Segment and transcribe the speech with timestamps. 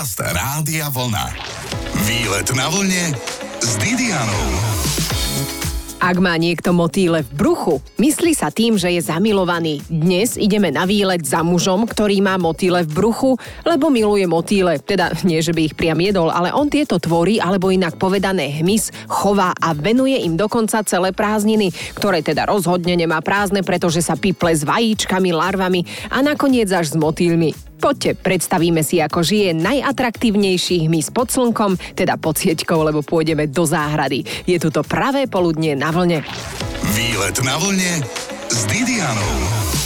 [0.00, 1.28] Podcast Rádia Vlna.
[2.08, 3.12] Výlet na vlne
[3.60, 4.48] s Didianou.
[6.00, 9.84] Ak má niekto motýle v bruchu, myslí sa tým, že je zamilovaný.
[9.92, 14.80] Dnes ideme na výlet za mužom, ktorý má motýle v bruchu, lebo miluje motýle.
[14.80, 19.04] Teda nie, že by ich priam jedol, ale on tieto tvorí, alebo inak povedané hmyz,
[19.04, 24.56] chová a venuje im dokonca celé prázdniny, ktoré teda rozhodne nemá prázdne, pretože sa piple
[24.56, 27.68] s vajíčkami, larvami a nakoniec až s motýlmi.
[27.80, 33.64] Poďte, predstavíme si, ako žije najatraktívnejší hmyz pod slnkom, teda pod sieťkou, lebo pôjdeme do
[33.64, 34.20] záhrady.
[34.44, 36.20] Je tu to pravé poludnie na vlne.
[36.92, 38.04] Výlet na vlne
[38.52, 39.79] s Didianou.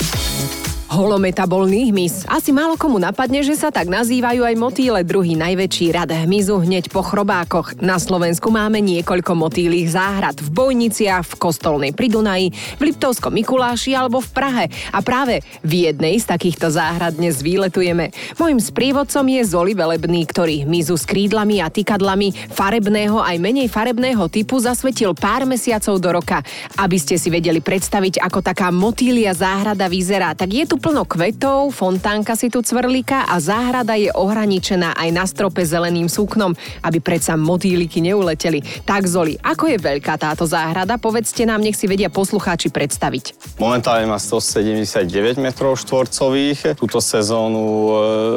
[0.95, 2.23] Holometabolný hmyz.
[2.30, 6.95] Asi málo komu napadne, že sa tak nazývajú aj motýle, druhý najväčší rad hmyzu hneď
[6.95, 7.83] po chrobákoch.
[7.83, 13.98] Na Slovensku máme niekoľko motýlých záhrad v Bojniciach, v Kostolnej pri Dunaji, v Liptovskom Mikuláši
[13.98, 14.65] alebo v Prahe.
[14.95, 18.15] A práve v jednej z takýchto záhrad dnes výletujeme.
[18.39, 24.31] Mojím sprievodcom je Zoli Velebný, ktorý hmyzu s krídlami a tykadlami farebného aj menej farebného
[24.31, 26.39] typu zasvetil pár mesiacov do roka.
[26.79, 31.72] Aby ste si vedeli predstaviť, ako taká motýlia záhrada vyzerá, tak je tu plno kvetov,
[31.72, 36.52] fontánka si tu cvrlíka a záhrada je ohraničená aj na strope zeleným súknom,
[36.84, 38.60] aby predsa motýliky neuleteli.
[38.84, 41.00] Tak Zoli, ako je veľká táto záhrada?
[41.00, 43.56] Povedzte nám, nech si vedia poslucháči predstaviť.
[43.56, 46.77] Momentálne má 179 metrov štvorcových.
[46.77, 47.92] Túto sezónu e,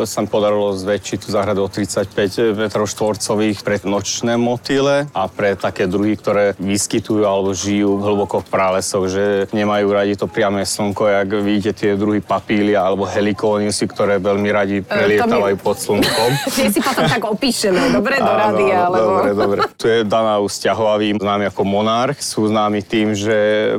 [0.08, 5.84] sa podarilo zväčšiť tú záhradu o 35 metrov štvorcových pre nočné motýle a pre také
[5.84, 11.28] druhy, ktoré vyskytujú alebo žijú hlboko v pralesoch, že nemajú radi to priame slnko, jak
[11.44, 15.64] vidíte tie druhy papília alebo helikóniusy, ktoré veľmi radi prelietávajú mi...
[15.64, 16.30] pod slnkom.
[16.60, 19.24] Tie si potom tak opíšeme, dobre, do rady, alebo...
[19.24, 19.60] Dobre, dobre.
[19.80, 22.20] Tu je daná sťahovavý, známy ako monarch.
[22.20, 23.38] Sú známi tým, že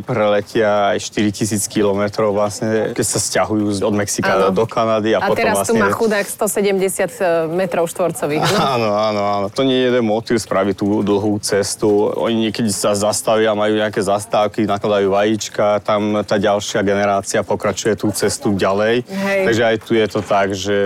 [0.08, 4.56] preletia aj 4000 km vlastne, keď sa stiahujú od Mexika ano.
[4.56, 5.12] do Kanady.
[5.12, 5.76] A, a potom teraz vlastne...
[5.76, 8.42] tu má chudák 170 e, metrov štvorcových.
[8.48, 8.56] No?
[8.56, 9.46] Áno, áno, áno.
[9.52, 12.08] To nie je jeden motív spraviť tú dlhú cestu.
[12.16, 18.08] Oni niekedy sa zastavia, majú nejaké zastávky, nakladajú vajíčka, tam tá ďalšia generácia pokračuje tú
[18.14, 19.02] cestu postup ďalej.
[19.02, 19.42] Hej.
[19.50, 20.76] Takže aj tu je to tak, že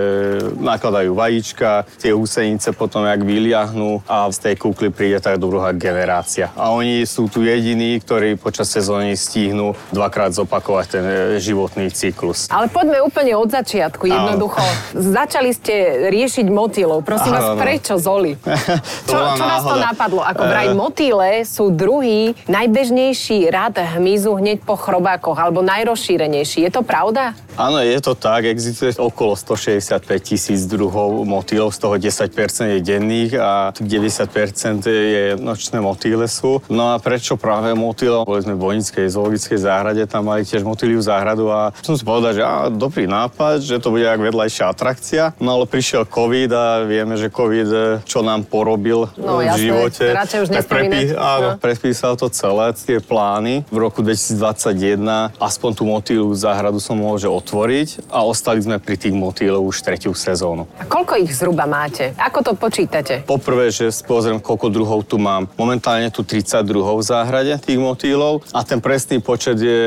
[0.56, 6.48] nakladajú vajíčka, tie húsenice potom jak vyliahnú a z tej kúkly príde tá druhá generácia.
[6.56, 12.48] A oni sú tu jediní, ktorí počas sezóny stihnú dvakrát zopakovať ten e, životný cyklus.
[12.48, 14.64] Ale poďme úplne od začiatku, jednoducho.
[14.64, 15.12] Áno.
[15.12, 17.04] Začali ste riešiť motýlov.
[17.04, 17.52] Prosím Áno.
[17.52, 18.32] vás, prečo Zoli?
[19.12, 20.24] čo, čo vás to napadlo?
[20.24, 20.76] Ako vraj e.
[20.78, 26.64] motýle sú druhý najbežnejší rad hmyzu hneď po chrobákoch, alebo najrozšírenejší.
[26.64, 27.36] Je to pravda?
[27.56, 28.48] Áno, je to tak.
[28.48, 32.32] Existuje okolo 165 tisíc druhov motýlov, z toho 10%
[32.76, 36.64] je denných a 90% je nočné motýle sú.
[36.72, 38.24] No a prečo práve motýl?
[38.24, 42.32] Boli sme v Vojnickej zoologickej záhrade, tam mali tiež motýliu záhradu a som si povedal,
[42.36, 45.24] že á, dobrý nápad, že to bude jak vedľajšia atrakcia.
[45.36, 50.04] No ale prišiel COVID a vieme, že COVID čo nám porobil no, v jasné, živote.
[50.44, 51.60] už tak prepí, áno, no.
[51.60, 53.64] predpísal to celé, tie plány.
[53.68, 58.94] V roku 2021 aspoň tú motýlu záhradu som mohol že otvoriť a ostali sme pri
[58.94, 60.70] tých motýlov už tretiu sezónu.
[60.78, 62.14] A koľko ich zhruba máte?
[62.14, 63.26] Ako to počítate?
[63.26, 65.50] Poprvé, že pozriem, koľko druhov tu mám.
[65.58, 69.82] Momentálne tu 30 druhov v záhrade tých motýlov a ten presný počet je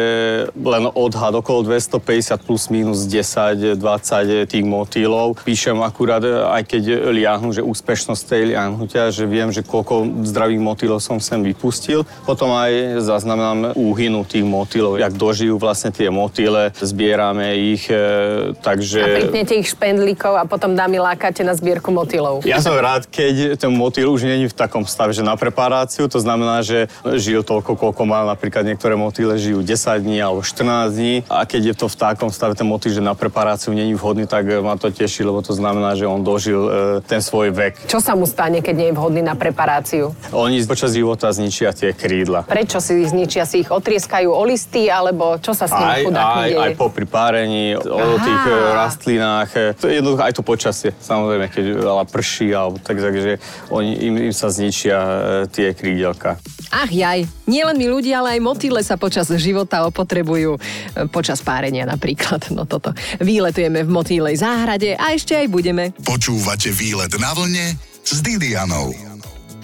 [0.51, 5.39] len odhad okolo 250 plus minus 10, 20 tých motýlov.
[5.47, 6.83] Píšem akurát, aj keď
[7.15, 12.03] liahnu, že úspešnosť tej liahnutia, že viem, že koľko zdravých motýlov som sem vypustil.
[12.27, 18.53] Potom aj zaznamenám úhynu tých motýlov, jak dožijú vlastne tie motýle, zbieram zbierame ich, e,
[18.61, 18.99] takže...
[19.01, 22.41] A pripnete ich špendlíkov a potom dámy lákate na zbierku motýlov.
[22.47, 26.17] Ja som rád, keď ten motýl už není v takom stave, že na preparáciu, to
[26.17, 26.89] znamená, že
[27.19, 31.61] žil toľko, koľko mal napríklad niektoré motýle žijú 10 dní alebo 14 dní a keď
[31.73, 34.89] je to v takom stave ten motýl, že na preparáciu není vhodný, tak ma to
[34.89, 36.69] teší, lebo to znamená, že on dožil e,
[37.05, 37.85] ten svoj vek.
[37.85, 40.15] Čo sa mu stane, keď nie je vhodný na preparáciu?
[40.31, 42.47] Oni počas života zničia tie krídla.
[42.47, 43.43] Prečo si ich zničia?
[43.45, 46.87] Si ich otrieskajú o listy, alebo čo sa s nimi aj, aj, aj po
[47.35, 49.49] párení, o tých e, rastlinách.
[49.51, 53.91] E, to je jednoducho aj to počasie, samozrejme, keď veľa prší, alebo tak, takže oni,
[54.07, 55.19] im, im sa zničia e,
[55.51, 56.39] tie krídelka.
[56.71, 60.55] Ach jaj, nielen my ľudia, ale aj motýle sa počas života opotrebujú.
[61.11, 62.51] Počas párenia napríklad.
[62.55, 62.95] No toto.
[63.19, 65.91] Výletujeme v motýlej záhrade a ešte aj budeme.
[66.03, 69.14] Počúvate výlet na vlne s Didianou.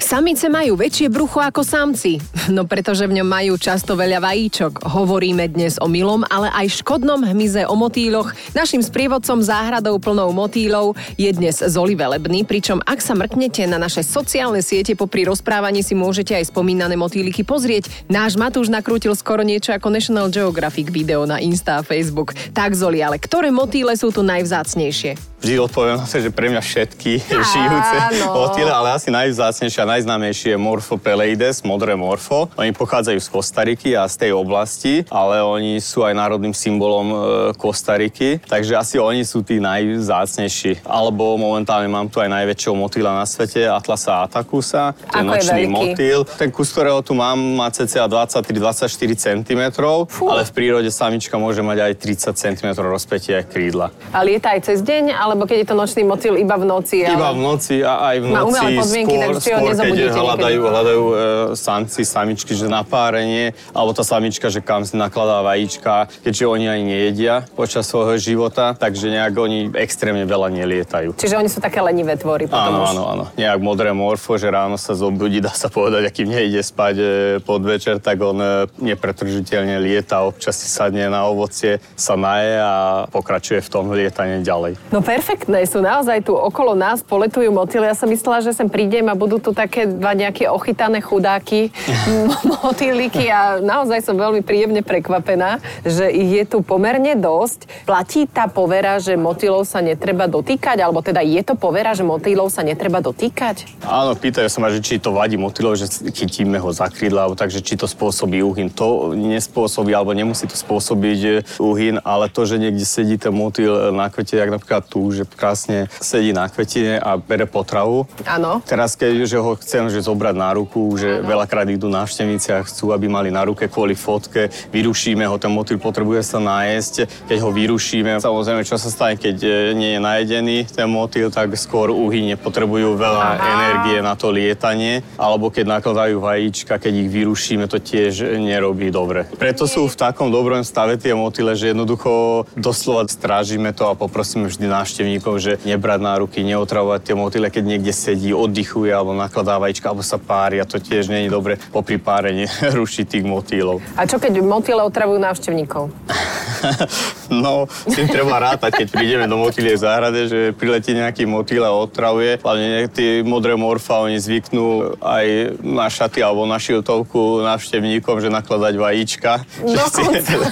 [0.01, 2.18] Samice majú väčšie brucho ako samci,
[2.56, 4.81] no pretože v ňom majú často veľa vajíčok.
[4.81, 8.33] Hovoríme dnes o milom, ale aj škodnom hmyze o motýloch.
[8.57, 14.01] Našim sprievodcom záhradou plnou motýlov je dnes Zoli Velebný, pričom ak sa mrknete na naše
[14.01, 18.09] sociálne siete popri rozprávaní si môžete aj spomínané motýliky pozrieť.
[18.09, 22.33] Náš Matúš nakrútil skoro niečo ako National Geographic video na Insta a Facebook.
[22.57, 25.31] Tak Zoli, ale ktoré motýle sú tu najvzácnejšie?
[25.42, 27.95] vždy odpoviem že pre mňa všetky žijúce
[28.30, 32.47] motýle, ale asi najvzácnejšie a najznámejšie je Morpho peleides, modré morfo.
[32.55, 37.15] Oni pochádzajú z Kostariky a z tej oblasti, ale oni sú aj národným symbolom e,
[37.59, 40.88] Kostariky, takže asi oni sú tí najvzácnejší.
[40.88, 46.23] Alebo momentálne mám tu aj najväčšieho motýla na svete, Atlasa atacusa, ten nočný motýl.
[46.23, 48.87] Ten kus, ktorého tu mám, má cca 23-24
[49.17, 49.61] cm,
[50.07, 50.29] Fú.
[50.29, 53.91] ale v prírode samička môže mať aj 30 cm rozpätie krídla.
[54.15, 57.07] A lieta aj cez deň, ale alebo keď je to nočný motýl iba v noci.
[57.07, 57.15] Ale...
[57.15, 58.51] Iba v noci a aj v noci.
[58.51, 61.16] Má podmienky, skôr, skôr keď hľadajú, hľadajú e,
[61.56, 66.66] samci, samičky, že na párenie, alebo tá samička, že kam si nakladá vajíčka, keďže oni
[66.68, 71.16] ani nejedia počas svojho života, takže nejak oni extrémne veľa nelietajú.
[71.16, 72.89] Čiže oni sú také lenivé tvory potom Áno, už.
[72.92, 73.24] áno, áno.
[73.39, 77.06] Nejak modré morfo, že ráno sa zobudí, dá sa povedať, akým nejde spať e,
[77.39, 83.07] pod večer, tak on e, nepretržiteľne lieta, občas si sadne na ovocie, sa naje a
[83.07, 84.75] pokračuje v tom lietanie ďalej.
[84.92, 87.86] No per perfektné sú naozaj tu okolo nás, poletujú motýly.
[87.86, 91.69] Ja som myslela, že sem prídem a budú tu také dva nejaké ochytané chudáky,
[92.65, 97.85] motýliky a naozaj som veľmi príjemne prekvapená, že ich je tu pomerne dosť.
[97.85, 102.49] Platí tá povera, že motýlov sa netreba dotýkať, alebo teda je to povera, že motýlov
[102.49, 103.85] sa netreba dotýkať?
[103.85, 107.37] Áno, pýtajú sa ma, že či to vadí motýlov, že chytíme ho za krídla, alebo
[107.37, 108.73] takže či to spôsobí uhyn.
[108.73, 114.09] To nespôsobí, alebo nemusí to spôsobiť uhyn, ale to, že niekde sedí ten motýl na
[114.09, 118.09] kvete, jak napríklad tu, že krásne sedí na kvetine a bere potravu.
[118.25, 118.63] Áno.
[118.65, 121.27] Teraz, keď že ho chcem že zobrať na ruku, že ano.
[121.27, 125.81] veľakrát idú návštevníci a chcú, aby mali na ruke kvôli fotke, vyrušíme ho, ten motýl
[125.81, 128.21] potrebuje sa nájsť, keď ho vyrušíme.
[128.21, 132.95] Samozrejme, čo sa stane, keď e, nie je najedený ten motýl, tak skôr uhynie, potrebujú
[132.95, 133.44] veľa Aha.
[133.57, 139.25] energie na to lietanie, alebo keď nakladajú vajíčka, keď ich vyrušíme, to tiež nerobí dobre.
[139.36, 144.47] Preto sú v takom dobrom stave tie motýle, že jednoducho doslova strážime to a poprosíme
[144.47, 149.18] vždy návštevníkov návštevníkov, že nebrať na ruky, neotravovať tie motýle, keď niekde sedí, oddychuje alebo
[149.18, 152.45] nakladá vajíčka, alebo sa pári a to tiež nie je dobre popri párení
[152.79, 153.81] rušiť tých motýlov.
[153.97, 155.89] A čo keď motýle otravujú návštevníkov?
[157.43, 161.73] no, s tým treba rátať, keď prídeme do motýliek záhrade, že priletí nejaký motýl a
[161.73, 162.39] otravuje.
[162.41, 168.73] Hlavne tie modré morfa, oni zvyknú aj na šaty alebo na šiltovku návštevníkom, že nakladať
[168.77, 169.31] vajíčka.
[169.71, 170.03] No, si,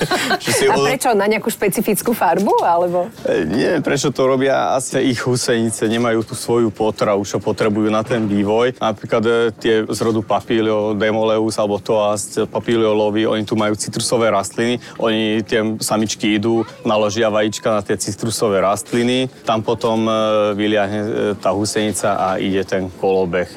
[0.45, 1.11] že si, a prečo?
[1.11, 2.63] Na nejakú špecifickú farbu?
[2.63, 3.11] Alebo?
[3.27, 4.77] E, neviem, prečo to robia.
[4.77, 8.79] Asi ich husenice nemajú tú svoju potravu, čo potrebujú na ten vývoj.
[8.79, 14.31] Napríklad e, tie z rodu Papilio demoleus alebo toast, Papilio lovi, oni tu majú citrusové
[14.31, 14.79] rastliny.
[15.01, 15.65] Oni tie
[15.99, 19.27] samičky idú, naložia vajíčka na tie citrusové rastliny.
[19.43, 20.11] Tam potom e,
[20.55, 23.51] vyliahne tá husenica a ide ten kolobeh.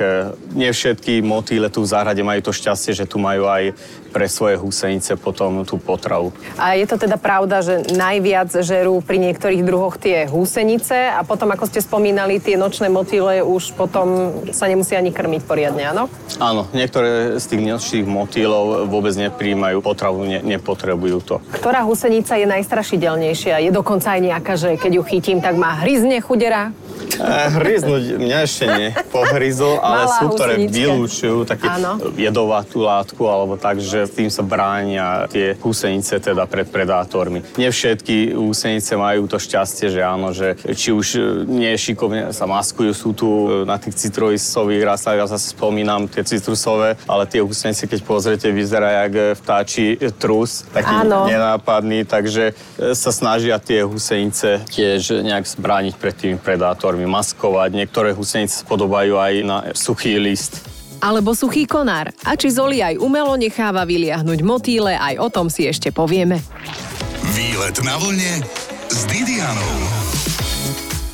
[0.58, 3.78] Nie všetky motýle tu v záhrade majú to šťastie, že tu majú aj
[4.12, 6.36] pre svoje husenice potom tú potravu.
[6.60, 11.48] A je to teda pravda, že najviac žerú pri niektorých druhoch tie húsenice a potom,
[11.48, 16.12] ako ste spomínali, tie nočné motýle už potom sa nemusia ani krmiť poriadne, áno?
[16.36, 21.36] Áno, niektoré z tých nočných motýlov vôbec nepríjmajú potravu, ne, nepotrebujú to.
[21.56, 23.64] Ktorá husenica je najstrašidelnejšia?
[23.64, 26.70] Je dokonca aj nejaká, že keď ju chytím, tak má hryzne chudera?
[27.20, 28.88] Hryznúť mňa ešte nie.
[29.12, 31.68] Pohryzol, ale Malá sú, ktoré vylúčujú taký
[32.16, 37.44] jedovatú látku alebo tak, že tým sa bránia tie húsenice teda pred predátormi.
[37.60, 42.48] Nie všetky húsenice majú to šťastie, že áno, že či už eh, nie šikovne sa
[42.48, 47.44] maskujú, sú tu eh, na tých citrusových rastlinách, ja zase spomínam tie citrusové, ale tie
[47.44, 51.26] húsenice, keď pozriete, vyzerá jak vtáči trus, taký áno.
[51.26, 52.54] nenápadný, takže
[52.92, 57.70] sa snažia tie húsenice tiež nejak zbrániť pred tými predátormi maskovať.
[57.74, 60.62] Niektoré husenice spodobajú aj na suchý list.
[61.02, 62.14] Alebo suchý konár.
[62.22, 66.38] A či Zoli aj umelo necháva vyliahnuť motýle, aj o tom si ešte povieme.
[67.34, 68.46] Výlet na vlne
[68.86, 70.21] s Didianou.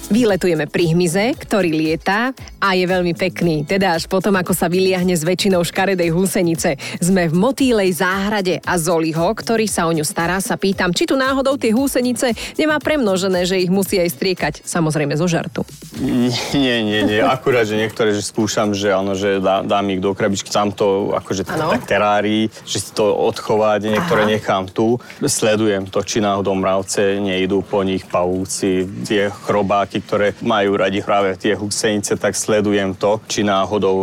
[0.09, 3.69] Výletujeme pri hmyze, ktorý lieta a je veľmi pekný.
[3.69, 6.81] Teda až potom, ako sa vyliahne s väčšinou škaredej húsenice.
[6.97, 11.13] Sme v motýlej záhrade a Zoliho, ktorý sa o ňu stará, sa pýtam, či tu
[11.13, 14.55] náhodou tie húsenice nemá premnožené, že ich musí aj striekať.
[14.65, 15.69] Samozrejme zo žartu.
[16.01, 17.21] Nie, nie, nie.
[17.21, 21.13] Akurát, že niektoré, že skúšam, že áno, že dá, dám ich do krabičky, tam to
[21.21, 24.33] akože tak terári, že si to odchovať, niektoré Aha.
[24.41, 24.97] nechám tu.
[25.21, 31.01] Sledujem to, či náhodou mravce nejdú po nich pavúci, tie chrobáky, kamaráti, ktoré majú radi
[31.03, 33.97] práve tie husenice, tak sledujem to, či náhodou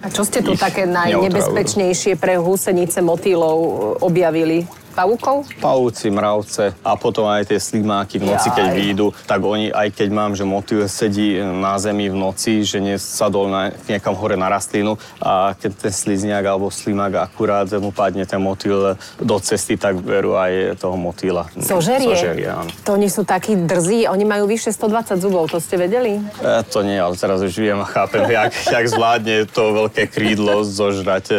[0.00, 3.68] A čo ste tu také najnebezpečnejšie pre húsenice motýlov e,
[4.04, 4.58] objavili?
[4.94, 5.42] Pavúkov?
[5.58, 8.76] Pavúci, mravce a potom aj tie slimáky v noci, keď Jaj.
[8.78, 13.50] výjdu, tak oni, aj keď mám, že motýl sedí na zemi v noci, že nesadol
[13.50, 18.38] na, niekam hore na rastlinu a keď ten slizniak alebo slimák akurát mu padne ten
[18.38, 21.50] motýl do cesty, tak berú aj toho motýla.
[21.58, 22.14] Zožerie?
[22.14, 22.70] Zožerie, áno.
[22.86, 26.22] To oni sú takí drzí, oni majú vyše 120 zubov, to ste vedeli?
[26.38, 30.62] E, to nie, ale teraz už viem a chápem, jak, jak zvládne to veľké krídlo
[30.62, 31.36] zožrať e,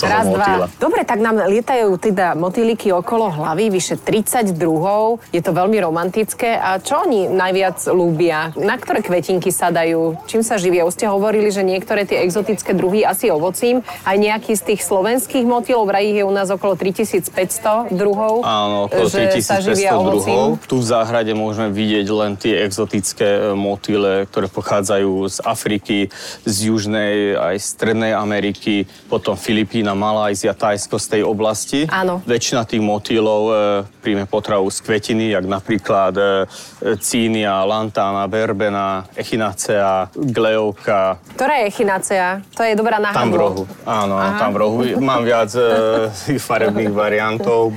[0.00, 0.56] toho Raz, motýla.
[0.64, 0.66] dva.
[0.80, 5.20] Dobre, tak nám lietajú teda motýliky okolo hlavy, vyše 30 druhov.
[5.30, 6.56] Je to veľmi romantické.
[6.56, 8.56] A čo oni najviac ľúbia?
[8.56, 10.16] Na ktoré kvetinky sa dajú?
[10.24, 10.82] Čím sa živia?
[10.82, 13.82] Už ste hovorili, že niektoré tie exotické druhy asi ovocím.
[14.02, 18.42] Aj nejaký z tých slovenských motýlov, vraj ich je u nás okolo 3500 druhov.
[18.42, 20.34] Áno, okolo že sa 3500 živia ovocím.
[20.34, 20.48] druhov.
[20.64, 25.98] Tu v záhrade môžeme vidieť len tie exotické e, motýle, ktoré pochádzajú z Afriky,
[26.44, 29.34] z Južnej aj Strednej Ameriky, potom
[29.90, 31.80] Filipína, Malajzia, Tajsko z tej oblasti.
[31.90, 32.22] Áno.
[32.22, 33.54] Väčšina tých motýlov e,
[34.02, 36.22] príjme potravu z kvetiny, jak napríklad e,
[37.02, 42.28] cínia, lantána, verbena, echinacea, glejovka, Ktorá je echinacea?
[42.54, 43.62] To je dobrá na tam v rohu.
[43.82, 44.38] Áno, Aha.
[44.38, 44.78] tam v rohu.
[45.00, 47.74] Mám viac e, farebných variantov.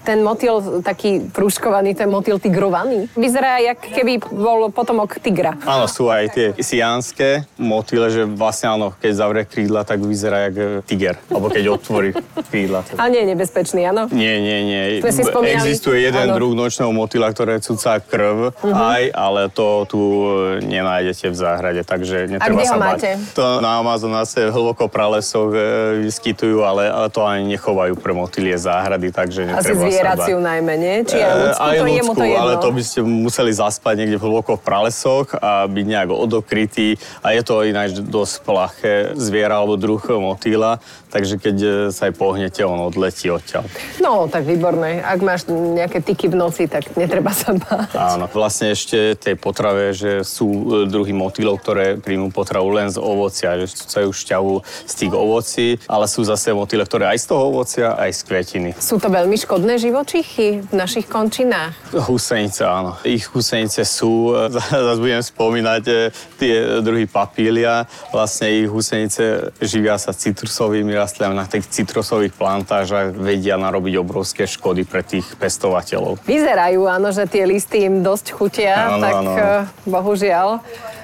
[0.00, 3.06] Ten motýl taký prúškovaný, ten motýl tigrovaný.
[3.12, 5.54] Vyzerá, jak keby bol potomok tigra.
[5.62, 10.54] Áno, sú aj tie siánske motýle, že vlastne áno, keď zavrie krídla, tak vyzerá jak
[10.56, 11.20] e, tiger.
[11.28, 12.10] Alebo keď otvorí
[12.48, 12.80] krídla.
[12.82, 14.08] tak- Ale nie je nebezpečný, áno?
[14.08, 14.82] Nie, nie, nie.
[15.00, 16.36] Sme si spomínali- Existuje jeden áno.
[16.36, 22.26] druh nočného motýla, ktoré cúca krv aj, ale to tu e, nenájdete v záhrade, takže
[22.26, 22.80] netreba sa bať.
[22.96, 23.10] máte?
[23.36, 25.60] To na Amazonase hlboko v pralesoch e,
[26.08, 30.96] vyskytujú, ale, to ani nechovajú pre motýlie záhrady, takže Asi netreba sa zvieraciu najmä, nie?
[31.04, 32.40] Či aj ľudskú, Eh, aj to ľudskú, to jedno.
[32.40, 36.88] ale to by ste museli zaspať niekde hlboko v pralesoch a byť nejak odokrytý.
[37.20, 42.14] A je to ináč dosť plaché zviera alebo druh motýla, takže keď e, sa aj
[42.14, 43.66] pohnete, on odletí odtiaľ.
[43.98, 45.02] No, tak výborné.
[45.02, 47.92] Ak máš nejaké tyky v noci, tak netreba sa báť.
[47.94, 52.96] Áno, vlastne ešte tej potrave, že sú e, druhy motýlov, ktoré príjmú potravu len z
[52.96, 54.52] ovocia, že cúcajú šťavu
[54.86, 58.70] z tých ovocí, ale sú zase motýle, ktoré aj z toho ovocia, aj z kvetiny.
[58.78, 61.72] Sú to veľmi škodné živočichy v našich končinách.
[61.96, 63.00] Husenice, áno.
[63.02, 65.94] Ich husenice sú, e, zase budem spomínať e,
[66.36, 67.88] tie druhy papília.
[68.12, 74.84] Vlastne ich husenice živia sa citrusovými rastlinami na tých citrusových plantážach, vedia narobiť obrovské škody
[74.84, 76.20] pre tých pestovateľov.
[76.22, 79.32] Vyzerajú, áno, že tie listy im dosť chutia, Áno, tak áno.
[79.32, 80.48] eh, bohužiaľ.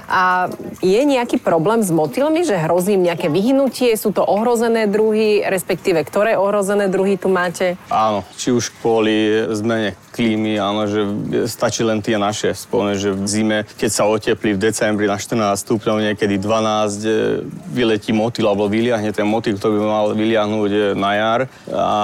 [0.06, 0.46] A
[0.80, 3.90] je nejaký problém s motýlmi, že hrozí im nejaké vyhnutie?
[3.98, 7.75] Sú to ohrozené druhy, respektíve ktoré ohrozené druhy tu máte?
[7.90, 11.04] Áno, či už kvôli zmene klímy, áno, že
[11.44, 12.56] stačí len tie naše.
[12.56, 17.12] Spomne, že v zime, keď sa oteplí v decembri na 14 stupňov, niekedy 12, e,
[17.68, 21.96] vyletí motýl alebo vyliahne ten motýl, ktorý by mal vyliahnuť e, na jar a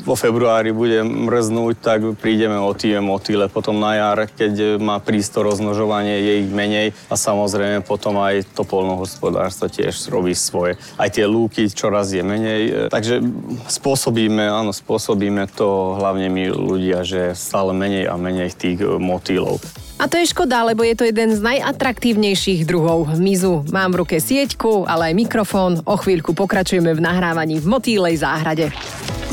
[0.00, 3.52] vo februári bude mrznúť, tak prídeme o tie motýle.
[3.52, 8.48] Potom na jar, keď má prísť to rozmnožovanie, je ich menej a samozrejme potom aj
[8.56, 10.80] to polnohospodárstvo tiež robí svoje.
[10.96, 13.20] Aj tie lúky čoraz je menej, e, takže
[13.68, 19.58] spôsobíme, áno, spôsobíme to hlavne my ľudia, že stále menej a menej tých e, motýlov.
[19.98, 23.70] A to je škoda, lebo je to jeden z najatraktívnejších druhov hmyzu.
[23.70, 25.82] Mám v ruke sieťku, ale aj mikrofón.
[25.86, 28.74] O chvíľku pokračujeme v nahrávaní v motýlej záhrade.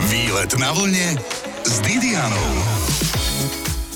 [0.09, 1.17] Výlet na vlne
[1.65, 2.49] s Didianou.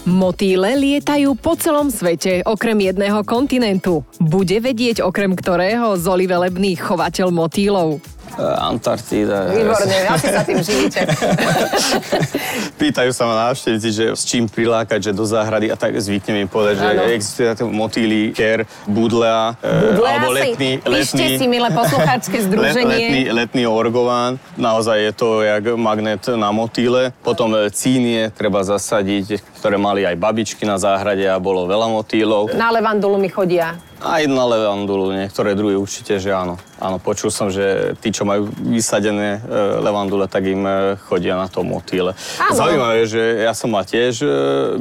[0.03, 4.03] Motýle lietajú po celom svete, okrem jedného kontinentu.
[4.19, 8.03] Bude vedieť, okrem ktorého zoli velebný chovateľ motýlov.
[8.33, 9.53] E, Antarktída.
[9.53, 11.05] Výborne, asi sa tým živíte.
[12.81, 16.49] Pýtajú sa ma návštevníci, že s čím prilákať, že do záhrady a tak zvyknem im
[16.49, 17.01] povedať, že Áno.
[17.13, 20.37] existuje také motýly, ker, budlea, e, Budle alebo asi.
[20.49, 22.89] letný, letný, si, milé poslucháčske let, združenie.
[22.89, 24.41] letný, letný orgován.
[24.57, 27.13] Naozaj je to jak magnet na motýle.
[27.21, 32.57] Potom e, cínie treba zasadiť, ktoré mali aj babičky na záhrade a bolo veľa motýlov.
[32.57, 33.77] Na levandulu mi chodia.
[34.03, 36.59] Aj na levandulu, niektoré druhy určite, že áno.
[36.83, 41.47] Áno, počul som, že tí, čo majú vysadené e, levandule, tak im e, chodia na
[41.47, 42.11] to motýle.
[42.35, 42.51] Áno.
[42.51, 44.27] Zaujímavé, že ja som ma tiež, e,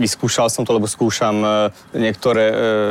[0.02, 1.38] vyskúšal som to, lebo skúšam
[1.94, 2.44] niektoré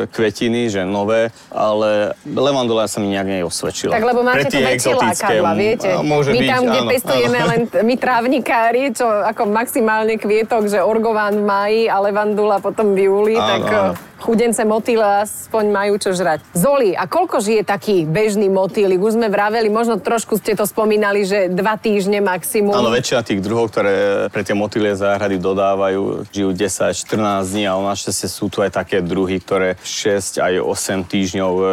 [0.08, 3.92] kvetiny, že nové, ale levandula sa mi nejak neosvedčila.
[3.92, 5.90] Tak lebo máte Pre tie väčšie lákadla, viete.
[6.00, 7.50] Môže my byť, tam, kde áno, pestujeme áno.
[7.52, 13.12] len my trávnikári, čo ako maximálne kvietok, že orgován v máji a levandula potom v
[13.12, 13.92] júli, Áno, tak áno.
[14.22, 16.46] Chudence motýle aspoň majú čo žrať.
[16.54, 19.02] Zoli, a koľko žije taký bežný motýlik?
[19.02, 22.78] Už sme vraveli, možno trošku ste to spomínali, že dva týždne maximum.
[22.78, 28.28] Áno, väčšina tých druhov, ktoré pre tie motýlie záhrady dodávajú, žijú 10-14 dní, ale našťastie
[28.30, 31.64] sú tu aj také druhy, ktoré 6 aj 8 týždňov, e,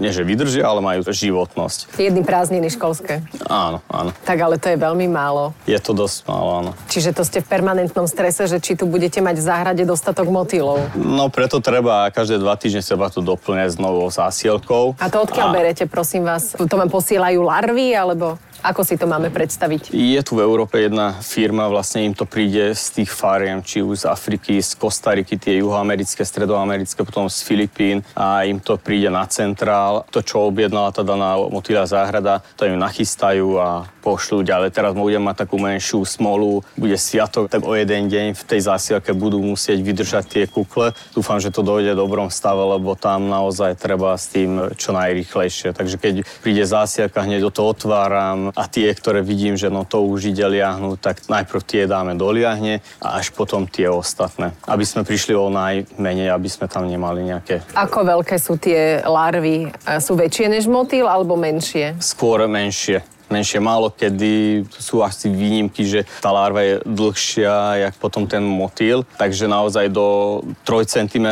[0.00, 1.98] nie že vydržia, ale majú životnosť.
[2.00, 3.20] Jedny prázdniny školské.
[3.50, 4.14] Áno, áno.
[4.24, 5.52] Tak ale to je veľmi málo.
[5.68, 6.70] Je to dosť málo, áno.
[6.88, 10.94] Čiže to ste v permanentnom strese, že či tu budete mať v záhrade dostatok motýlov.
[10.94, 11.81] No preto treba
[12.14, 14.94] každé dva týždne seba tu doplňať s novou zásielkou.
[15.02, 16.54] A to odkiaľ berete, prosím vás?
[16.54, 19.90] To vám posielajú larvy, alebo ako si to máme predstaviť?
[19.90, 24.06] Je tu v Európe jedna firma, vlastne im to príde z tých fariem, či už
[24.06, 29.26] z Afriky, z Kostariky, tie juhoamerické, stredoamerické, potom z Filipín a im to príde na
[29.26, 30.06] centrál.
[30.14, 34.74] To, čo objednala tá daná motýľa záhrada, to im nachystajú a pošlú ďalej.
[34.74, 39.10] Teraz budem mať takú menšiu smolu, bude sviatok, tak o jeden deň v tej zásielke
[39.14, 40.94] budú musieť vydržať tie kukle.
[41.14, 45.74] Dúfam, že to dojde v dobrom stave, lebo tam naozaj treba s tým čo najrychlejšie.
[45.74, 50.04] Takže keď príde zásielka, hneď do toho otváram, a tie, ktoré vidím, že no to
[50.04, 54.52] už ide liahnuť, tak najprv tie dáme do liahne a až potom tie ostatné.
[54.64, 57.64] Aby sme prišli o najmenej, aby sme tam nemali nejaké...
[57.76, 59.70] Ako veľké sú tie larvy?
[60.00, 61.96] Sú väčšie než motýl alebo menšie?
[62.00, 63.56] Skôr menšie menšie.
[63.56, 69.48] Málo kedy sú asi výnimky, že tá larva je dlhšia, jak potom ten motýl, takže
[69.48, 71.26] naozaj do 3 cm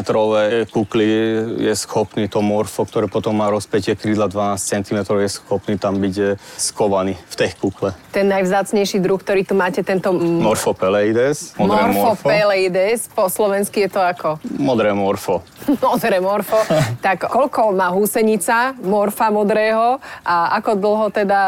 [0.73, 1.05] kukly
[1.61, 6.15] je schopný to morfo, ktoré potom má rozpätie krídla 12 cm, je schopný tam byť
[6.23, 7.93] eh, skovaný v tej kukle.
[8.15, 10.15] Ten najvzácnejší druh, ktorý tu máte, tento...
[10.17, 11.59] Morfopeleides.
[11.59, 14.39] Morfopeleides, po slovensky je to ako?
[14.57, 15.43] Modré morfo.
[15.85, 16.57] Modré morfo.
[17.05, 21.41] tak koľko má húsenica morfa modrého a ako dlho teda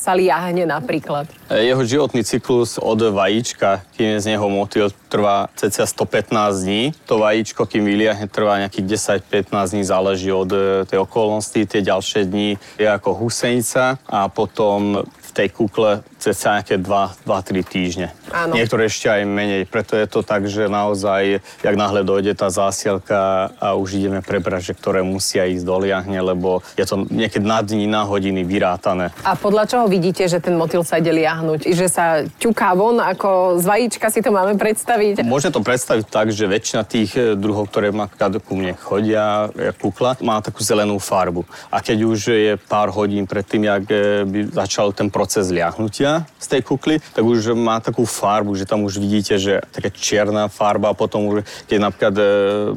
[0.00, 1.28] sa liahne napríklad?
[1.52, 6.82] Jeho životný cyklus od vajíčka, kým je z neho motýl, trvá cca 115 dní.
[7.04, 11.60] To vajíčko, kým vyliahne, trvá nejakých 10-15 dní, záleží od e, tej okolnosti.
[11.68, 17.24] Tie ďalšie dni je ako husenica a potom v tej kukle cez nejaké 2-3
[17.64, 18.08] týždne.
[18.34, 18.58] Áno.
[18.58, 19.62] Niektoré ešte aj menej.
[19.64, 24.74] Preto je to tak, že naozaj, jak náhle dojde tá zásielka a už ideme prebrať,
[24.74, 29.14] že ktoré musia ísť do liahne, lebo je to niekedy na dní, na hodiny vyrátané.
[29.22, 31.70] A podľa čoho vidíte, že ten motýl sa ide liahnuť?
[31.70, 35.22] Že sa ťuká von, ako z vajíčka si to máme predstaviť?
[35.24, 38.10] Môžeme to predstaviť tak, že väčšina tých eh, druhov, ktoré ma
[38.40, 41.46] ku mne chodia, kukla, má takú zelenú farbu.
[41.70, 46.24] A keď už je pár hodín pred tým, jak eh, by začal ten proces liahnutia
[46.40, 50.48] z tej kukly, tak už má takú farbu, že tam už vidíte, že taká čierna
[50.48, 52.24] farba a potom už, keď napríklad e,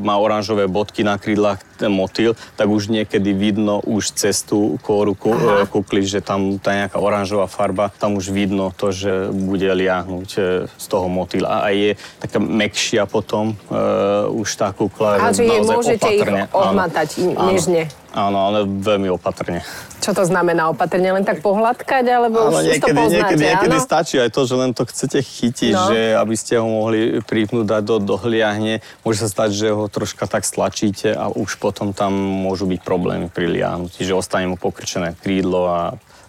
[0.04, 5.16] má oranžové bodky na krídlach ten motýl, tak už niekedy vidno už cez tú kóru
[5.16, 9.72] ku, e, kukly, že tam tá nejaká oranžová farba, tam už vidno to, že bude
[9.72, 11.64] liahnuť e, z toho motýla.
[11.64, 15.22] A je taká mekšia potom uh, už tá kukla.
[15.22, 16.50] A že môžete opatrne.
[16.50, 17.88] ich odmatať nežne.
[17.88, 19.66] Áno, ale veľmi opatrne.
[20.00, 21.10] Čo to znamená opatrne?
[21.10, 23.88] Len tak pohľadkať, alebo áno, už niekedy, to poznáte, niekedy, niekedy áno?
[23.88, 25.88] stačí aj to, že len to chcete chytiť, no.
[25.90, 28.86] že aby ste ho mohli pripnúť dať do dohliahne.
[29.02, 33.28] Môže sa stať, že ho troška tak stlačíte a už potom tam môžu byť problémy
[33.34, 35.82] pri liahnutí, že ostane mu pokrčené krídlo a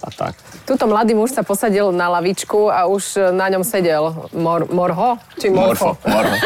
[0.05, 0.37] a tak.
[0.68, 5.16] Tuto mladý muž sa posadil na lavičku a už na ňom sedel Mor, Morho?
[5.40, 5.97] Či Morfo?
[5.97, 6.37] Morfo, Morho.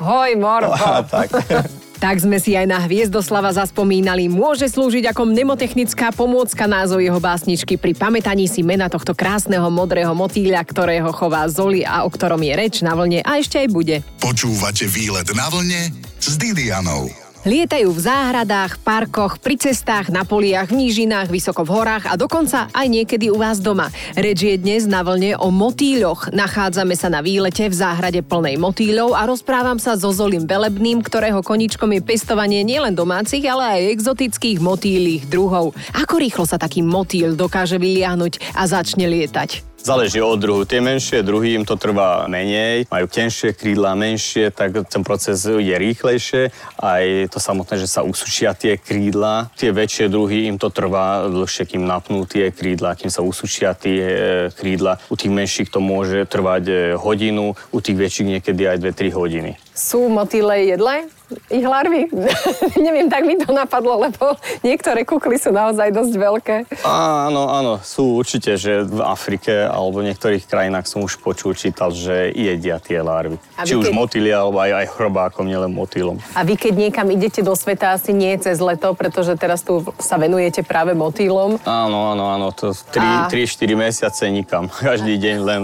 [0.12, 0.72] Hoj, Morho.
[0.84, 1.32] A, tak.
[2.04, 4.28] Tak sme si aj na Hviezdoslava zaspomínali.
[4.28, 10.12] Môže slúžiť ako mnemotechnická pomôcka názov jeho básničky pri pamätaní si mena tohto krásneho modrého
[10.12, 13.96] motýľa, ktorého chová Zoli a o ktorom je reč na vlne a ešte aj bude.
[14.20, 17.23] Počúvate výlet na vlne s Didianou.
[17.44, 22.72] Lietajú v záhradách, parkoch, pri cestách, na poliach, v nížinách, vysoko v horách a dokonca
[22.72, 23.92] aj niekedy u vás doma.
[24.16, 26.32] Reč je dnes na vlne o motýľoch.
[26.32, 31.44] Nachádzame sa na výlete v záhrade plnej motýľov a rozprávam sa so Zolim Velebným, ktorého
[31.44, 35.76] koničkom je pestovanie nielen domácich, ale aj exotických motýlých druhov.
[36.00, 39.73] Ako rýchlo sa taký motýl dokáže vyliahnuť a začne lietať?
[39.84, 40.64] Záleží od druhu.
[40.64, 45.76] Tie menšie druhy im to trvá menej, majú tenšie krídla, menšie, tak ten proces je
[45.76, 46.48] rýchlejšie.
[46.80, 49.52] Aj to samotné, že sa usušia tie krídla.
[49.52, 54.00] Tie väčšie druhy im to trvá dlhšie, kým napnú tie krídla, kým sa usušia tie
[54.00, 54.16] e,
[54.56, 55.04] krídla.
[55.12, 59.52] U tých menších to môže trvať e, hodinu, u tých väčších niekedy aj 2-3 hodiny.
[59.74, 61.10] Sú motýle jedle?
[61.50, 62.08] ich larvy.
[62.86, 66.56] Neviem, tak mi to napadlo, lebo niektoré kukly sú naozaj dosť veľké.
[66.84, 71.90] Áno, áno, sú určite, že v Afrike alebo v niektorých krajinách som už počul, čítal,
[71.90, 73.40] že jedia tie larvy.
[73.64, 73.94] Či už keď...
[73.96, 76.20] motýly, alebo aj, aj chrobákom, nielen motýlom.
[76.36, 80.20] A vy keď niekam idete do sveta, asi nie cez leto, pretože teraz tu sa
[80.20, 81.56] venujete práve motýlom.
[81.64, 83.76] Áno, áno, áno, to 3-4 a...
[83.80, 84.68] mesiace nikam.
[84.92, 85.62] Každý deň len,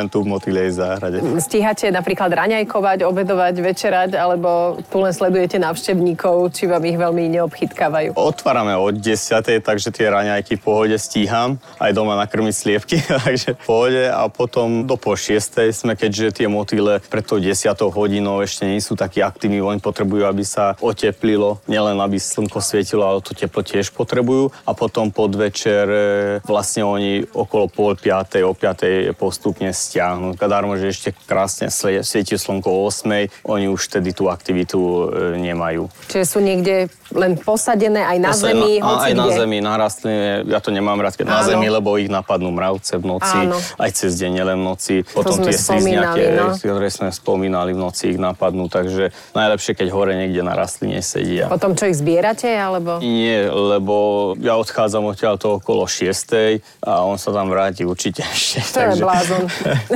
[0.00, 1.20] len tu v motýlej záhrade.
[1.42, 8.16] Stíhate napríklad raňajkovať, obedovať, večerať, alebo tu len sledujete návštevníkov, či vám ich veľmi neobchytkávajú?
[8.16, 11.60] Otvárame od 10, takže tie raňajky v pohode stíham.
[11.76, 14.02] Aj doma nakrmiť sliepky, takže v pohode.
[14.08, 17.52] A potom do po 6 sme, keďže tie motýle pred tou 10
[17.90, 23.02] hodinou ešte nie sú takí aktívni, oni potrebujú, aby sa oteplilo, nielen aby slnko svietilo,
[23.02, 24.54] ale to teplo tiež potrebujú.
[24.66, 26.00] A potom podvečer e,
[26.46, 30.34] vlastne oni okolo pol piatej, o piatej postupne stiahnu.
[30.36, 35.04] Kadarmo, že ešte krásne svieti slnko o 8, oni už vtedy tú aktivitu e,
[35.42, 35.90] nemajú.
[36.06, 39.20] Čiže sú niekde len posadené aj na Posadené, zemi, hoci Aj kde.
[39.20, 40.22] na zemi, na rastline.
[40.48, 41.34] Ja to nemám rád, keď Áno.
[41.34, 43.58] na zemi, lebo ich napadnú mravce v noci, Áno.
[43.58, 44.94] aj cez deň, nielen v noci.
[45.04, 46.56] Potom tie slizniaké, no?
[46.56, 48.70] ktoré sme spomínali v noci, ich napadnú.
[48.72, 51.52] Takže najlepšie, keď hore niekde na rastline sedia.
[51.52, 53.02] Potom čo ich zbierate, alebo?
[53.04, 58.64] Nie, lebo ja odchádzam odtiaľ to okolo 6 a on sa tam vráti určite ešte.
[58.72, 58.88] To takže...
[58.88, 59.42] je blázon.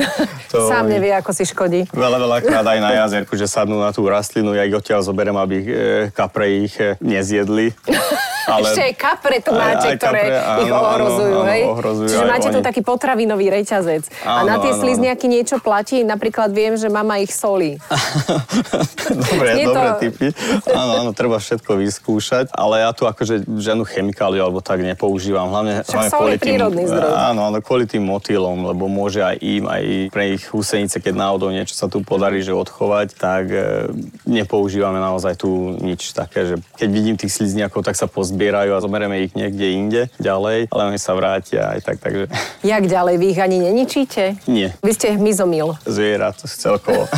[0.51, 1.81] to Sám nevie, ako si škodí.
[1.95, 5.37] Veľa, veľa krát aj na jazerku, že sadnú na tú rastlinu, ja ich odtiaľ zoberiem,
[5.37, 5.67] aby e,
[6.11, 7.71] kapre ich e, nezjedli.
[8.55, 8.63] Ale...
[8.63, 11.61] Ešte aj kapre tu máte, aj, aj ktoré kapre, áno, ich ohrozujú, áno, hej?
[11.67, 12.55] ohrozujú Čiže máte oni.
[12.55, 14.03] tu taký potravinový reťazec.
[14.23, 16.07] Áno, a na tie áno, slizniaky niečo platí?
[16.07, 17.75] Napríklad viem, že mama ich solí.
[19.27, 20.01] dobre, dobre to...
[20.07, 20.27] typy.
[20.71, 25.51] Áno, áno, treba všetko vyskúšať, ale ja tu akože žiadnu chemikáliu alebo tak nepoužívam.
[25.51, 26.57] Hlavne, Však hlavne kvôli tým,
[26.87, 27.11] zdroj.
[27.11, 29.83] Áno, áno, kvôli tým motýlom, lebo môže aj im, aj
[30.15, 33.91] pre ich husenice, keď náhodou niečo sa tu podarí, že odchovať, tak e,
[34.23, 38.79] nepoužívame naozaj tu nič také, že keď vidím tých slizniakov, tak sa pozbieram zbierajú a
[38.79, 42.29] zoberieme ich niekde inde ďalej, ale oni sa vrátia aj tak, takže...
[42.61, 43.17] Jak ďalej?
[43.17, 44.37] Vy ich ani neničíte?
[44.45, 44.77] Nie.
[44.85, 45.73] Vy ste hmyzomil.
[45.89, 47.09] Zvierat celkovo.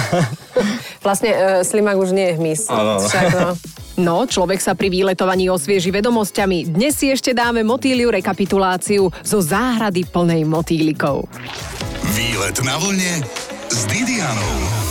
[1.05, 2.61] vlastne uh, slimak už nie je hmyz.
[2.71, 3.03] Áno.
[3.03, 3.51] No.
[3.99, 6.71] No, človek sa pri výletovaní osvieži vedomosťami.
[6.71, 11.27] Dnes si ešte dáme motýliu rekapituláciu zo záhrady plnej motýlikov.
[12.15, 13.27] Výlet na vlne
[13.67, 14.88] s Didianou.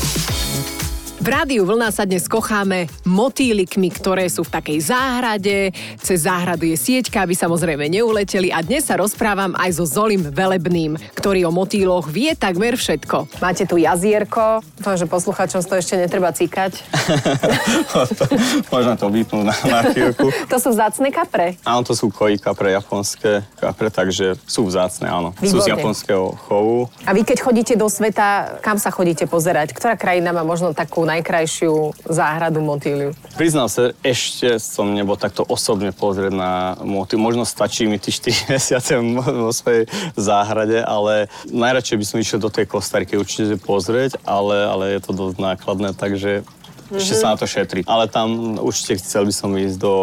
[1.29, 5.77] V rádiu Vlna sa dnes kocháme motýlikmi, ktoré sú v takej záhrade.
[6.01, 8.49] Cez záhradu je sieťka, aby samozrejme neuleteli.
[8.49, 13.45] A dnes sa rozprávam aj so Zolim Velebným, ktorý o motýloch vie takmer všetko.
[13.45, 16.81] Máte tu jazierko, to, že posluchačom to ešte netreba cíkať.
[18.73, 20.33] Možno to vypnúť na, na chvíľku.
[20.49, 21.61] to sú vzácne kapre?
[21.61, 25.37] Áno, to sú koji kapre, japonské kapre, takže sú vzácne, áno.
[25.37, 25.53] Výborné.
[25.53, 26.88] Sú z japonského chovu.
[27.05, 29.77] A vy keď chodíte do sveta, kam sa chodíte pozerať?
[29.77, 33.11] Ktorá krajina má možno takú naj najkrajšiu záhradu motýliu?
[33.35, 37.18] Priznám sa, ešte som nebol takto osobne pozrieť na motýl.
[37.18, 42.50] Možno stačí mi tí 4 mesiace vo svojej záhrade, ale najradšej by som išiel do
[42.50, 46.46] tej Kostariky určite pozrieť, ale, ale je to dosť nákladné, takže
[46.88, 47.05] Mm-hmm.
[47.05, 47.85] Ešte sa na to šetrí.
[47.85, 49.94] Ale tam určite chcel by som ísť do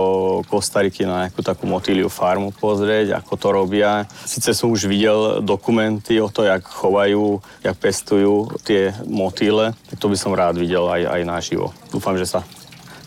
[0.45, 4.05] Kostariky na nejakú takú motýliu farmu pozrieť, ako to robia.
[4.29, 10.17] Sice som už videl dokumenty o to, jak chovajú, jak pestujú tie motýle, to by
[10.17, 11.73] som rád videl aj, aj naživo.
[11.89, 12.45] Dúfam, že sa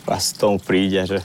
[0.03, 1.23] raz tomu príde, že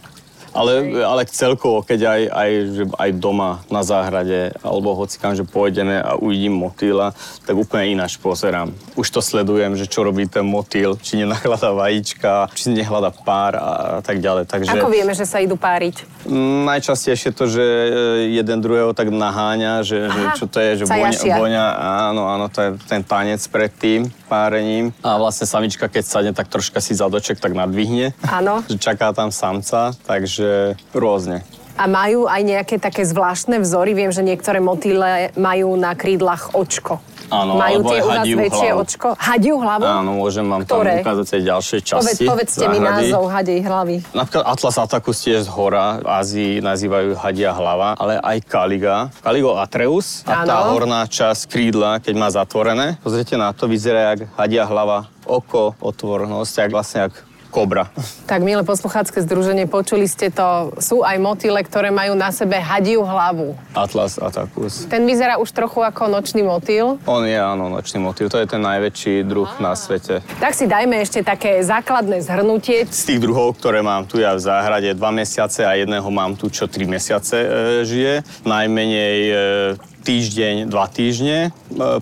[0.54, 5.44] ale, ale celkovo, keď aj, aj, že aj doma na záhrade, alebo hoci kam, že
[5.44, 7.12] pôjdeme a uvidím motýla,
[7.44, 8.70] tak úplne ináč pozerám.
[8.94, 14.00] Už to sledujem, že čo robí ten motýl, či nenachladá vajíčka, či nehľadá pár a
[14.06, 14.46] tak ďalej.
[14.46, 14.78] Takže...
[14.78, 16.06] Ako vieme, že sa idú páriť?
[16.70, 17.90] Najčastejšie to, že e,
[18.38, 21.66] jeden druhého tak naháňa, že, že čo to je, že voňa, voňa,
[22.14, 24.90] áno, áno, to je ten tanec predtým párením.
[25.06, 28.18] A vlastne samička, keď sadne, tak troška si zadoček tak nadvihne.
[28.26, 28.66] Áno.
[28.66, 31.38] Že čaká tam samca, takže takže rôzne.
[31.74, 33.98] A majú aj nejaké také zvláštne vzory?
[33.98, 37.02] Viem, že niektoré motýle majú na krídlach očko.
[37.34, 38.84] Áno, Majú tie u nás väčšie hlavu.
[38.86, 39.08] očko?
[39.18, 39.82] Hadiu hlavu?
[39.82, 41.02] Áno, môžem vám Ktoré?
[41.02, 41.98] tam ukázať aj ďalšie časti.
[41.98, 43.96] Povedz, povedzte mi názov hadej hlavy.
[44.14, 49.10] Napríklad Atlas Atacus tiež z hora, v Ázii nazývajú hadia hlava, ale aj Kaliga.
[49.26, 53.02] Kaligo Atreus a tá horná časť krídla, keď má zatvorené.
[53.02, 57.14] Pozrite na to, vyzerá jak hadia hlava, oko, otvornosť, jak vlastne jak
[57.54, 57.94] kobra.
[58.26, 60.74] Tak, milé posluchácké združenie, počuli ste to.
[60.82, 63.54] Sú aj motýle, ktoré majú na sebe hadiu hlavu.
[63.78, 64.90] Atlas Atacus.
[64.90, 66.98] Ten vyzerá už trochu ako nočný motýl.
[67.06, 68.34] On je, áno, nočný motýl.
[68.34, 69.62] To je ten najväčší druh Aha.
[69.62, 70.26] na svete.
[70.42, 72.90] Tak si dajme ešte také základné zhrnutie.
[72.90, 76.50] Z tých druhov, ktoré mám tu ja v záhrade, dva mesiace a jedného mám tu,
[76.50, 77.48] čo tri mesiace e,
[77.86, 78.14] žije.
[78.48, 79.36] Najmenej e,
[80.04, 81.50] týždeň, dva týždne.
[81.50, 81.50] E,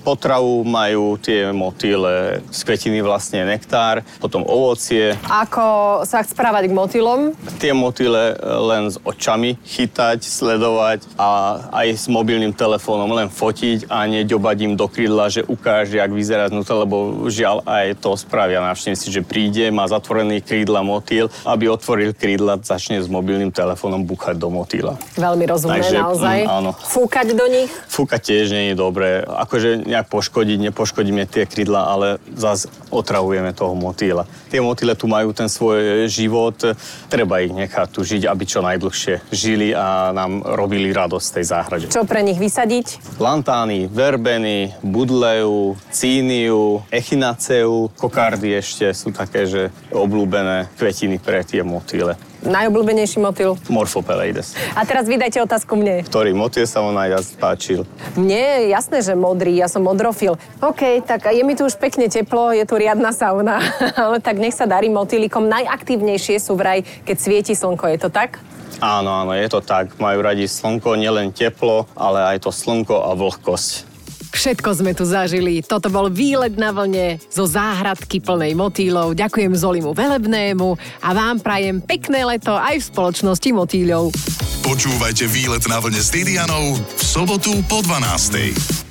[0.02, 5.14] potravu majú tie motýle z kvetiny vlastne nektár, potom ovocie.
[5.30, 7.38] Ako sa správať k motýlom?
[7.62, 13.88] Tie motýle e, len s očami chytať, sledovať a aj s mobilným telefónom len fotiť
[13.94, 18.66] a neďobať im do krídla, že ukáže, jak vyzerá znútra, lebo žiaľ aj to spravia.
[18.66, 24.02] Navštívim si, že príde, má zatvorený krídla motýl, aby otvoril krídla, začne s mobilným telefónom
[24.02, 24.98] buchať do motýla.
[25.20, 26.38] Veľmi rozumné Takže, naozaj.
[26.48, 26.72] Mm, áno.
[26.74, 27.70] Fúkať do nich?
[27.92, 29.20] Fúka tiež nie je dobré.
[29.20, 34.24] Akože nejak poškodiť, nepoškodíme tie krydla, ale zase otravujeme toho motýla.
[34.48, 36.56] Tie motýle tu majú ten svoj život,
[37.12, 41.86] treba ich nechať tu žiť, aby čo najdlhšie žili a nám robili radosť tej záhrade.
[41.92, 43.20] Čo pre nich vysadiť?
[43.20, 52.16] Lantány, verbeny, budleu, cíniu, echinaceu, kokardy ešte sú také, že obľúbené kvetiny pre tie motýle.
[52.42, 53.54] Najobľúbenejší motýl?
[53.70, 54.58] Morphopeleides.
[54.74, 56.02] A teraz vydajte otázku mne.
[56.02, 57.86] Ktorý motýl sa vám najviac páčil?
[58.18, 60.42] Mne je jasné, že modrý, ja som modrofil.
[60.58, 63.62] OK, tak je mi tu už pekne teplo, je tu riadna sauna,
[64.10, 65.46] ale tak nech sa darí motýlikom.
[65.46, 68.42] Najaktívnejšie sú vraj, keď svieti slnko, je to tak?
[68.82, 69.94] Áno, áno, je to tak.
[70.02, 73.91] Majú radi slnko, nielen teplo, ale aj to slnko a vlhkosť.
[74.32, 75.60] Všetko sme tu zažili.
[75.62, 79.14] Toto bol výlet na vlne zo záhradky plnej motýlov.
[79.14, 80.70] Ďakujem Zolimu Velebnému
[81.04, 84.16] a vám prajem pekné leto aj v spoločnosti motýľov.
[84.64, 88.91] Počúvajte výlet na vlne s Didianou v sobotu po 12.